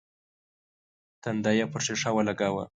[1.21, 2.63] تندی يې پر ښيښه ولګاوه.